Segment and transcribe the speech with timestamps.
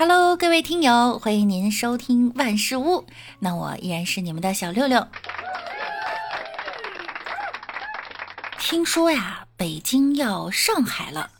[0.00, 3.04] Hello，各位听友，欢迎您收听万事屋。
[3.40, 5.04] 那我依然是你们的小六六。
[8.60, 11.30] 听说呀，北京要上海了。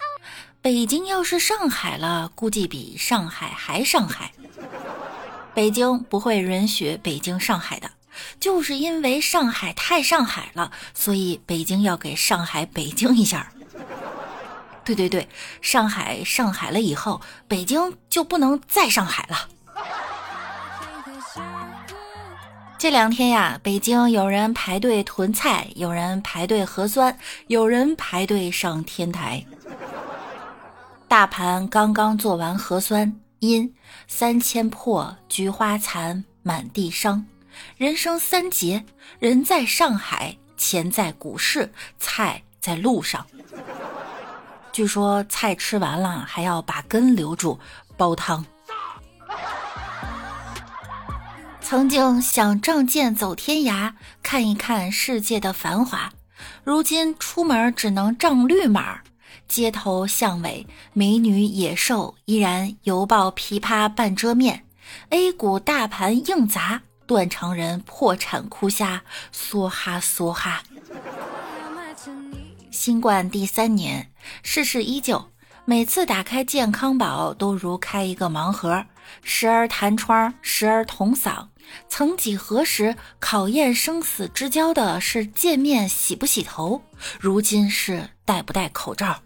[0.61, 4.33] 北京要是上海了，估计比上海还上海。
[5.55, 7.89] 北京不会允许北京上海的，
[8.41, 13.53] 就是因为上海太上海了，所以北京要给上海北京一下。
[14.89, 15.29] 对对对，
[15.61, 19.49] 上海上海了以后，北京就不能再上海了。
[22.79, 27.19] 这两天呀，北京有人排队囤菜，有人排队核酸，
[27.49, 29.45] 有人排队上天台。
[31.07, 33.75] 大盘刚刚做完核酸，因
[34.07, 37.27] 三千破，菊花残，满地伤，
[37.77, 38.85] 人生三劫，
[39.19, 43.27] 人在上海，钱在股市，菜在路上。
[44.73, 47.59] 据说菜吃完了还要把根留住，
[47.97, 48.45] 煲汤。
[51.61, 56.11] 曾经想仗剑走天涯，看一看世界的繁华，
[56.65, 59.01] 如今出门只能仗绿码。
[59.49, 64.65] 街头巷尾，美女野兽依然犹抱琵琶半遮面。
[65.11, 69.03] A 股大盘硬砸，断肠人破产哭瞎，
[69.35, 70.63] 梭哈梭哈。
[72.71, 74.11] 新冠第三年，
[74.43, 75.31] 世事依旧。
[75.65, 78.87] 每次打开健康宝，都如开一个盲盒，
[79.23, 81.49] 时而弹窗，时而捅嗓。
[81.91, 86.81] 曾几何时，考验生死之交的是见面洗不洗头，
[87.21, 89.21] 如今是戴不戴口罩。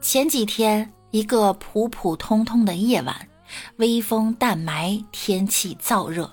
[0.00, 3.28] 前几天，一个普普通通的夜晚，
[3.76, 6.32] 微风淡霾，天气燥热。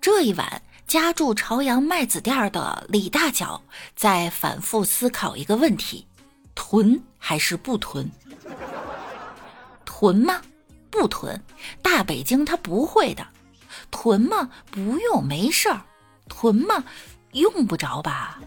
[0.00, 0.62] 这一晚。
[0.86, 3.60] 家住朝阳麦子店的李大脚
[3.96, 6.06] 在反复思考一个问题：
[6.54, 8.10] 囤还是不囤？
[9.84, 10.42] 囤吗？
[10.90, 11.40] 不囤。
[11.80, 13.26] 大北京他不会的。
[13.90, 14.50] 囤吗？
[14.70, 15.80] 不用，没事儿。
[16.28, 16.84] 囤吗？
[17.32, 18.38] 用不着吧？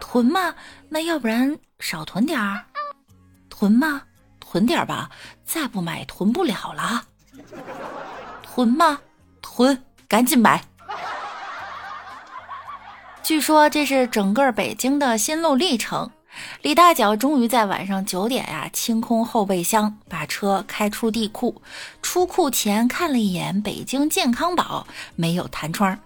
[0.00, 0.54] 囤吗？
[0.88, 2.64] 那要不然少囤点儿。
[3.50, 4.02] 囤吗？
[4.40, 5.10] 囤点儿吧，
[5.44, 7.04] 再不买囤不了了。
[8.42, 8.98] 囤吗？
[9.42, 10.64] 囤，赶紧买。
[13.26, 16.08] 据说这是整个北京的心路历程。
[16.62, 21.60] 李大脚终于在晚上九点呀，清空后备箱，把车开出地库。
[22.00, 25.98] 出库前看了一眼北京健康宝，没有弹窗。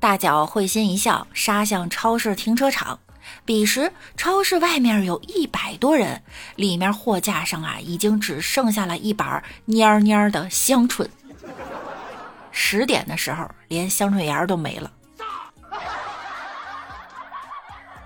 [0.00, 2.98] 大脚会心一笑，杀向超市停车场。
[3.44, 6.22] 彼时超市外面有一百多人，
[6.56, 11.06] 里面货架上啊，已经只剩下了一板蔫蔫的香椿。
[12.50, 14.90] 十点的时候，连香椿芽都没了。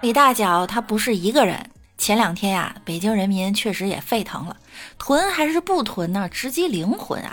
[0.02, 1.70] 李大脚他不是一个人。
[1.98, 4.56] 前两天呀，北京人民确实也沸腾了，
[4.98, 6.28] 囤还是不囤呢？
[6.28, 7.32] 直击灵魂啊！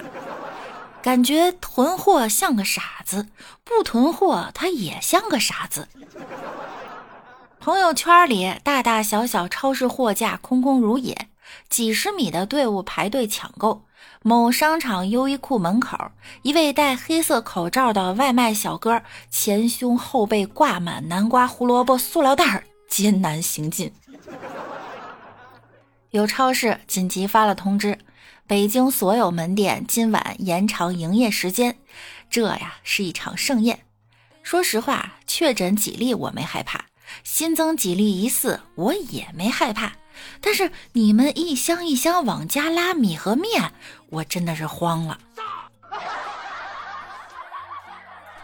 [1.02, 3.28] 感觉囤货像个傻子，
[3.66, 5.90] 不囤货他也像个傻子。
[7.60, 11.28] 朋友圈里大大小小超市货架空空如也，
[11.70, 13.86] 几十米的队伍排队抢购。
[14.22, 16.12] 某商场优衣库门口，
[16.44, 23.92] 一位戴黑色口罩的外卖小哥，前胸后背挂满南瓜、胡萝卜塑料袋，艰难行进。
[26.12, 27.98] 有超市紧急发了通知：
[28.46, 31.78] 北京所有门店今晚延长营业时间。
[32.30, 33.80] 这呀是一场盛宴。
[34.42, 36.86] 说实话，确诊几例我没害怕，
[37.24, 39.94] 新增几例疑似我也没害怕。
[40.42, 43.74] 但是你们一箱一箱往家拉米和面，
[44.10, 45.18] 我真的是慌了。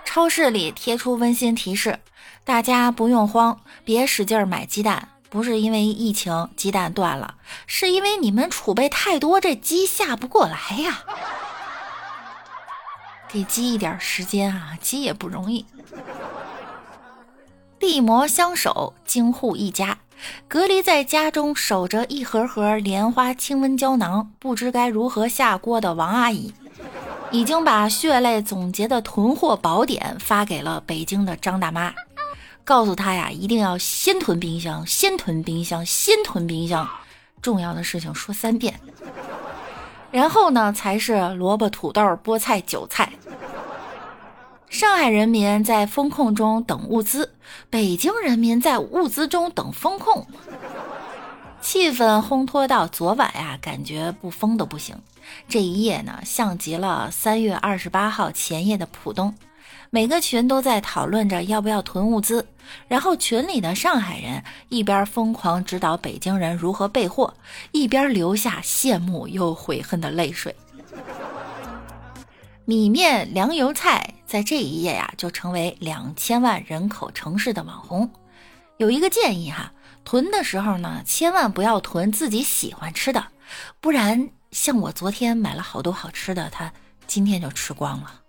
[0.03, 1.99] 超市里贴出温馨提示：
[2.43, 7.35] 大家不用慌，别使劲买鸡蛋，不是因为疫情鸡蛋断了，
[7.67, 11.03] 是因为你们储备太多，这鸡下不过来呀。
[13.27, 15.63] 给鸡一点时间啊，鸡也不容易。
[17.79, 19.97] 地魔相守，京沪一家。
[20.49, 26.53] 隔离在家中守着一盒盒莲花清瘟胶囊，不知该如何下锅的王阿姨，
[27.31, 31.93] 已经把血泪总结的囤货宝典发给了北京的张大妈，
[32.65, 36.85] 告诉她呀，一定要先囤冰箱，先囤冰箱，先囤冰箱，
[37.41, 38.77] 重要的事情说三遍，
[40.11, 43.09] 然后呢，才是萝卜、土豆、菠菜、韭菜。
[44.69, 47.33] 上海人民在风控中等物资，
[47.71, 50.27] 北京人民在物资中等风控，
[51.59, 54.95] 气氛烘托到昨晚呀，感觉不疯都不行。
[55.47, 59.33] 这一夜呢，像极了三月二十八号前夜的浦东，
[59.89, 62.45] 每个群都在讨论着要不要囤物资，
[62.87, 67.33] 然后群里的上海人一边疯狂指导北京人如何备货，
[67.71, 70.55] 一边流下羡慕又悔恨的泪水。
[72.69, 78.07] 米面粮油菜在这一页呀，就成为两千万人口城市的网红。
[78.77, 79.71] 有一个建议哈，
[80.05, 83.25] 囤的时候呢，千万不要囤自己喜欢吃的，
[83.81, 86.71] 不然像我昨天买了好多好吃的，他
[87.07, 88.21] 今天就吃光了。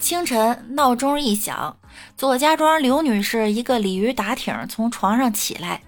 [0.00, 1.76] 清晨闹钟一响，
[2.16, 5.80] 左家庄刘女士一个鲤鱼打挺从床上起来，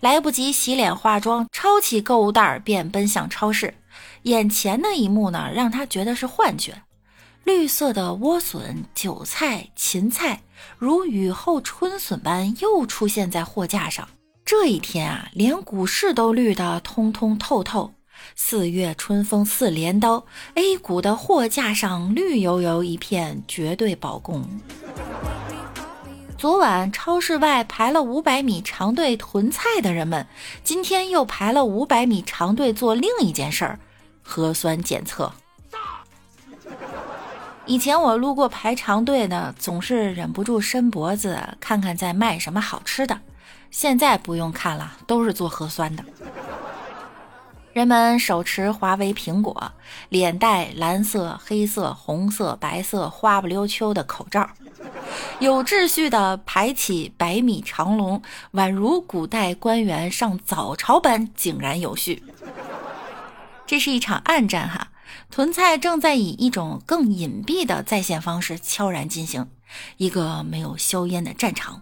[0.00, 3.74] 来不及洗脸化妆，抄起购物袋便奔向超市。
[4.22, 6.82] 眼前的一幕呢，让他觉得是幻觉：
[7.44, 10.42] 绿色的莴笋、韭菜、芹菜
[10.78, 14.08] 如雨后春笋般又出现在货架上。
[14.44, 17.92] 这一天啊，连股市都绿得通通透透。
[18.36, 20.24] 四月春风似镰刀
[20.54, 24.44] ，A 股的货架上绿油油一片，绝对保供。
[26.40, 30.26] 昨晚超市外排了五百米长队囤菜的人们，
[30.64, 33.78] 今天又排了五百米长队做另一件事儿——
[34.24, 35.30] 核酸检测。
[37.66, 43.20] 以前我路过排长队的，总是忍不住伸脖子看看在卖什么好吃的，
[43.70, 46.02] 现在不用看了，都是做核酸的。
[47.74, 49.72] 人们手持华为苹果，
[50.08, 54.48] 脸戴蓝色、黑色、红色、白色花不溜秋的口罩，
[55.40, 58.20] 有秩序地排起百米长龙，
[58.52, 62.22] 宛如古代官员上早朝般井然有序。
[63.66, 64.92] 这是一场暗战哈，
[65.30, 69.48] 囤菜正在以一种更隐蔽的在线方式悄然进行，
[69.96, 71.80] 一个没有硝烟的战场，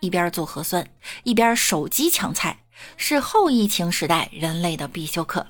[0.00, 0.86] 一边做核酸，
[1.22, 2.58] 一边手机抢菜。
[2.96, 5.46] 是后疫情时代人类的必修课。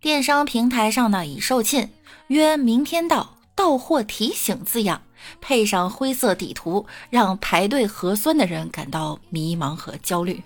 [0.00, 1.90] 电商平台上的已售罄，
[2.28, 5.02] 约明天到，到货提醒字样，
[5.40, 10.42] 配上灰色底图，让排队核酸的人感到迷茫和焦虑。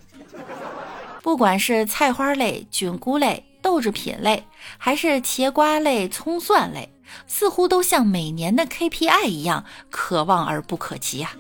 [1.23, 4.45] 不管是菜花类、菌菇类、豆制品类，
[4.77, 6.93] 还是茄瓜类、葱蒜类，
[7.27, 11.33] 似乎都像每年的 KPI 一样，可望而不可及啊。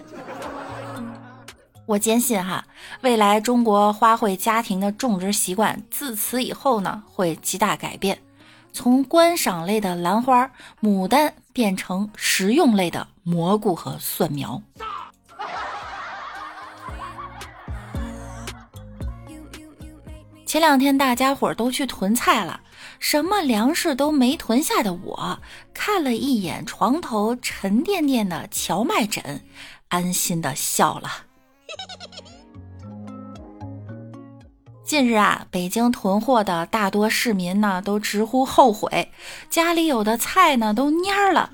[1.85, 2.65] 我坚信哈，
[3.01, 8.17] 未来中国花卉家庭的种植习惯自此以后呢会极大改变，
[8.73, 14.63] 从观赏类的兰花、牡丹变成食用类的蘑菇和蒜苗。
[20.47, 22.61] 前两天大家伙都去囤菜了，
[22.99, 25.39] 什么粮食都没囤下的我，
[25.73, 29.43] 看了一眼床头沉甸甸的荞麦枕，
[29.89, 31.11] 安心的笑了。
[34.93, 39.11] 近日啊，北京囤货的大多市民呢，都直呼后悔，
[39.49, 41.49] 家里有的菜呢都蔫了，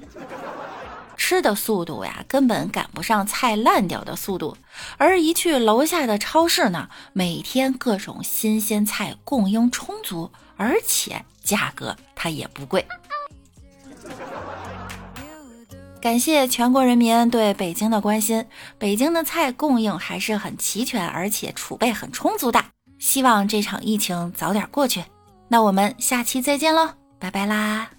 [1.17, 4.57] 吃的速度呀，根本赶不上菜烂掉的速度。
[4.97, 12.85] 而一去楼下的超市呢，每天各种新鲜菜供应充足，而且价格它也不贵。
[16.01, 18.45] 感谢全国人民对北京的关心，
[18.79, 22.65] 北京的菜供应还是很齐全，而且储备很充足的。
[22.99, 25.05] 希望这场疫情早点过去。
[25.49, 27.98] 那我们下期再见喽，拜拜啦！